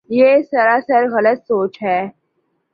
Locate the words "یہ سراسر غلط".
0.09-1.39